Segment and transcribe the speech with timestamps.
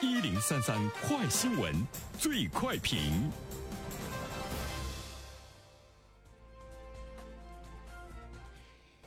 [0.00, 1.74] 一零三三快新闻，
[2.20, 3.28] 最快评。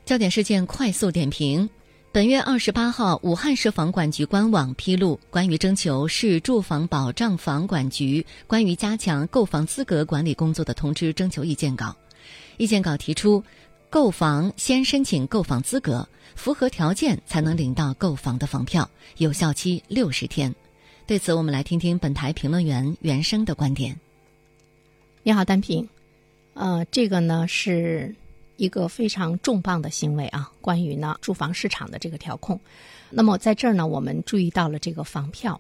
[0.04, 1.70] 焦点事件快速点评：
[2.12, 11.96] 本月二十八号，武汉市房管局官网披露关于征求市住房保障房管局关于加强购房资格管理工作的通知征求意见稿。
[12.58, 13.42] 意见稿提出，
[13.90, 16.06] 购房先申请购房资格，
[16.36, 18.90] 符合条件才能领到购房的房票，
[19.20, 20.54] 有效期六十天。
[21.12, 23.94] 对此，我们来听听本台评论员袁生的观点。
[25.24, 25.86] 你好，单平。
[26.54, 28.16] 呃，这个呢是
[28.56, 32.58] 一个非常重磅的行为啊，关于呢住房市场的这个调控。
[33.10, 35.60] 那么在这儿呢，我们注意到了这个房票。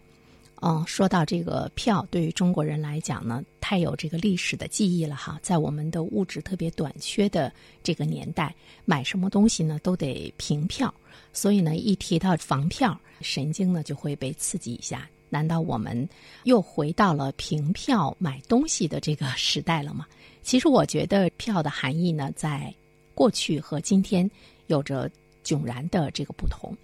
[0.61, 5.37] 嗯，说到这个票，对于中国人来讲呢，太有这个历史的记忆了哈。
[5.43, 7.51] 在我们的物质特别短缺的
[7.83, 8.55] 这个年代，
[8.85, 10.93] 买什么东西呢都得凭票，
[11.33, 15.05] 所以呢，一提到房票，神经呢就会被刺激一下。
[15.31, 16.07] 难道我们
[16.43, 20.05] 又回到了凭票买东西的这个时代了吗？
[20.43, 22.71] 其实我觉得票的含义呢，在
[23.15, 24.29] 过去和今天
[24.67, 25.09] 有着
[25.43, 26.75] 迥然的这个不同。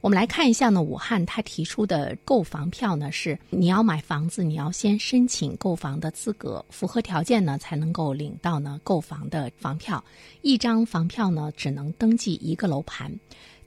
[0.00, 10.02] 我们来看一下呢，武汉他提出的购房票呢，是你要买房子，你要先申请购房的资格，符合条件呢才能够领到呢购房的房票。
[10.42, 13.12] 一张房票呢只能登记一个楼盘，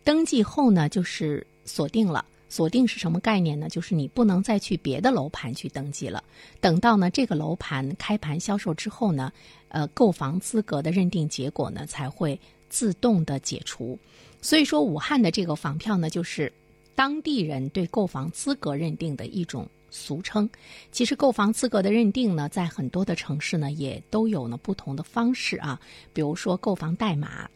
[0.03, 2.23] 登记后呢就是锁定了。
[2.49, 3.69] 锁定是什么概念呢？
[3.69, 6.23] 就是你不能再去别的楼盘去登记了。
[6.59, 9.31] 等到呢这个楼盘开盘销售之后呢，
[9.69, 13.97] 呃，购房资格的认定结果呢才会自动的解除。
[14.41, 16.51] 所以说，武汉的这个房票呢，就是
[16.95, 20.49] 当地人对购房资格认定的一种俗称。
[20.91, 25.79] 其实，购房资格的认定呢，在很多的城市呢，也都有呢不同的方式啊。
[26.13, 27.49] 比如说购房代码。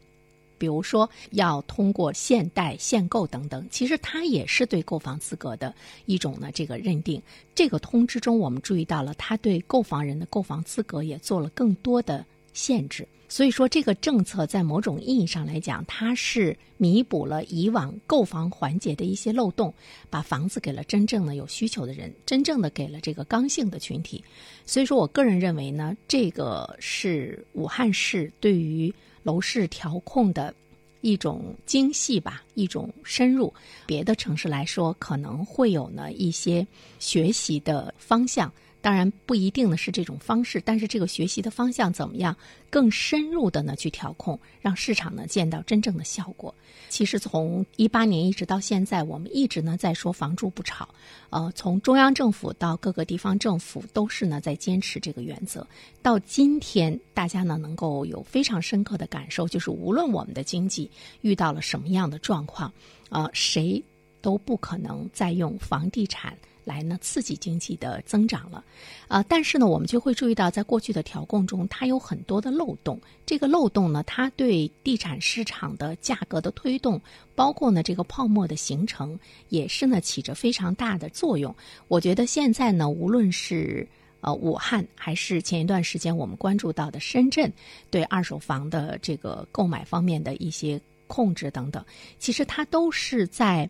[0.64, 5.76] 比如说，要通过限贷、限购等等，其实它也是对购房资格的
[6.06, 7.22] 一种呢这个认定。
[7.54, 13.06] 这个通知中，我们注意到了，它对购房人的购房资格也做了更多的限制。
[13.28, 19.74] 所以说，这个政策在某种意义上来讲，它是弥补了以往购房环节的一些漏洞，
[20.10, 24.24] 把房子给了真正的有需求的人，真正的给了这个刚性的群体。
[24.66, 28.94] 所以说我个人认为呢，这个是武汉市对于。
[29.24, 30.54] 楼市调控的
[31.02, 33.54] 一种精细吧，一种深入。
[33.86, 36.66] 别的城市来说，可能会有呢一些
[37.00, 38.52] 学习的方向。
[38.84, 42.36] 当然不一定呢是这种方式，但是这个学习的方向怎么样
[42.70, 46.54] 更深入的呢去调控，让市场呢见到真正的效果。
[46.90, 50.88] 其实从一八年一直到现在，我们一直呢在说房住不炒，
[51.30, 55.66] 呃，从中央政府到各个地方政府都是呢在坚持这个原则。
[56.02, 62.70] 到今天，大家呢能够有非常深刻的感受，就是无论我们的经济遇到了什么样的状况，
[63.10, 63.82] 呃，谁
[64.22, 66.38] 都不可能再用房地产。
[66.66, 68.64] 来呢，刺激经济的增长了，
[69.08, 73.00] 啊，但是呢，我们就会注意到，在过去的调控中，它有很多的漏洞。
[73.26, 77.02] 这个漏洞呢，它对地产市场的价格的推动，
[77.36, 79.20] 包括呢这个泡沫的形成，
[79.50, 81.54] 也是呢起着非常大的作用。
[81.88, 83.88] 我觉得现在呢，无论是
[84.22, 87.52] 呃武汉，还是前一段时间我们关注到的深圳，
[87.90, 91.84] 对二手房的这个购买方面的一些控制等等，
[92.20, 93.70] 其实它都是在。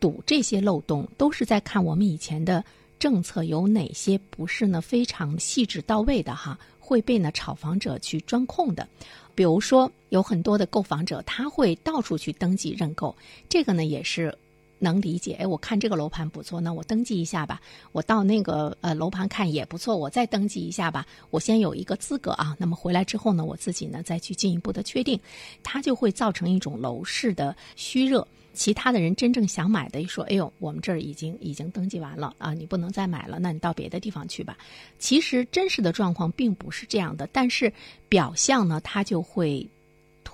[0.00, 2.64] 堵这些漏洞，都是在看我们以前的
[2.98, 8.86] 政策有哪些不是呢非常细致到位的哈，会被呢炒房者去钻空的。
[9.34, 13.14] 比如说，有很多的购房者他会到处去登记认购，
[13.48, 14.36] 这个呢也是
[14.78, 15.34] 能理解。
[15.34, 17.60] 哎，我看这个楼盘不错，那我登记一下吧。
[17.92, 21.06] 我到那个呃楼盘看也不错，我再登记一下吧。
[21.30, 22.56] 我先有一个资格啊。
[22.58, 25.18] 那么回来之后呢，我自己呢再去进一步的确定，
[25.62, 28.26] 它就会造成一种楼市的虚热。
[28.54, 34.58] 其他的人真正想买的，说：“哎呦，我们这儿已经已经登记完了啊，你不能再买了，那你到别的地方去吧。”
[34.98, 37.72] 其实真实的状况并不是这样的，但是
[38.08, 39.64] 表象呢，它就会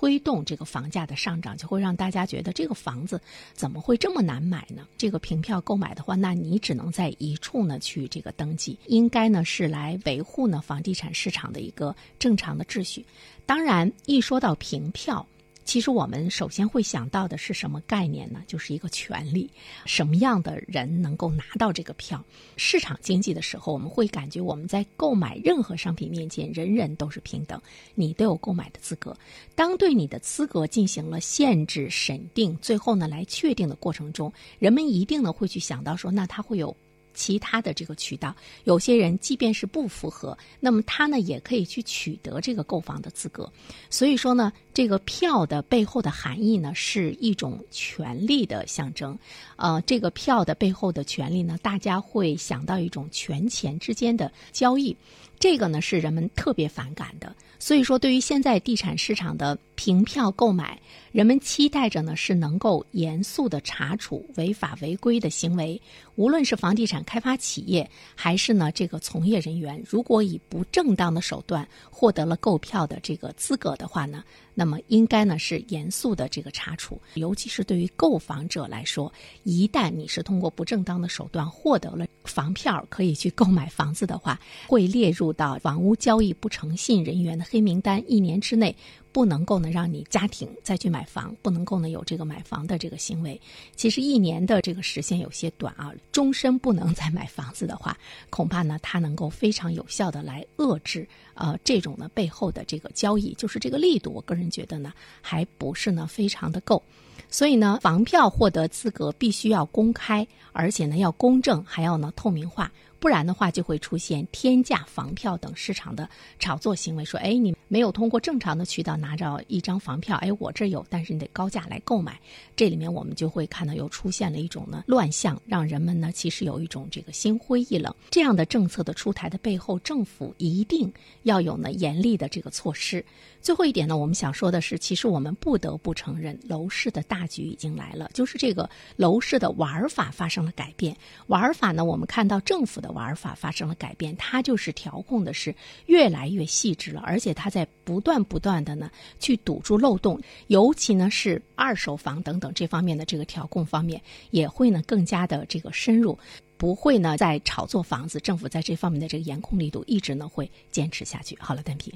[0.05, 3.19] 推动这个房价的上涨，就会让大家觉得这个房子
[3.53, 4.85] 怎么会这么难买呢？
[4.99, 13.03] 这个凭票购买的话，那你只能在一处呢去这个登记，应该呢是来维护呢房地产市场的一个正常的秩序。
[13.47, 15.25] 当然，一说到凭票。
[15.65, 18.41] 其实我们首先会想到的是什么概念呢？
[18.47, 19.49] 就是一个权利，
[19.85, 22.23] 什么样的人能够拿到这个票？
[22.55, 27.59] 市场经济的时候，我们会感觉我们在购买任何商品面前，人人都是平等，
[27.95, 29.17] 你都有购买的资格。
[29.55, 36.75] 当对你的资格进行了限制、审定，最后呢来确定的过程中，人们一定呢会去想到说，那他会有
[37.15, 38.35] 其他的这个渠道。
[38.65, 43.51] 有些人即便是不符合，那么他呢也可以去取得这个购房的资格。
[43.89, 49.17] 所以说呢，这个票的背后的含义呢是一种权利的象征。
[49.55, 54.95] 呃，这个票的背后的权利呢，大家会想到一种权钱之间的交易，
[55.39, 57.35] 这个呢是人们特别反感的。
[57.57, 60.79] 所以说，对于现在地产市场的凭票购买，
[61.11, 65.81] 人们期待着呢是能够严肃的查处违法违规的行为。
[66.15, 74.23] 无论是房地产开发企业，还是呢这个从业人员，如果以不正当的手段获得了购票的这个资格的话呢，
[74.55, 76.99] 那么应该呢是严肃的这个查处。
[77.13, 79.13] 尤其是对于购房者来说，
[79.43, 88.75] 一旦你是通过不正当的手段获得了房票，可以去购买房子的话，会列入到房屋交易不诚信人员的黑名单，一年之内。
[89.15, 93.39] 不能够呢，让你家庭再去买房，不能够呢有这个买房的这个行为。
[93.73, 97.97] 其实一年的这个时间有些短啊，终身不能再买房子的话，
[98.29, 104.91] 恐怕呢它能够非常有效的来遏制呃这种呢背后的这个交易，就是这个力度，我个人觉得呢
[105.21, 106.83] 还不是呢非常的够。
[107.29, 112.69] 所以呢，房票获得资格必须要公开，而且呢要公正，还要呢透明化。
[112.97, 116.09] 不然的话，就会出现天价房票等市场的
[116.39, 117.05] 炒作行为。
[117.05, 122.19] 说，哎，你没有通过正常的渠道拿着一张房票，哎，我这有，但是你得高价来购买。
[122.55, 127.93] 这里面我们就会看到又出现了一种呢乱象，让人们呢其实有一种这个心灰意冷。
[128.09, 130.91] 这样的政策的出台的背后，政府一定
[131.21, 133.05] 要有呢严厉的这个措施。
[133.41, 140.97] 最后一点呢，我们想说的是，其实我们不得不承认，楼市的大局已经来了，就是这个楼市的玩法发生了改变。
[141.27, 145.53] 玩法呢，我们看到政府的玩法发生了改变，它就是调控的是
[145.85, 154.01] 越来越细致了，而且它在不断不断的呢去堵住漏洞，尤其呢是二手房等等这方面的这个调控方面，
[154.31, 156.17] 也会呢更加的这个深入，
[156.57, 158.19] 不会呢在炒作房子。
[158.19, 161.37] 政府在这方面的这个严控力度一直呢会坚持下去。
[161.39, 161.93] 好了，单平。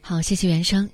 [0.00, 0.88] 好，谢谢袁生。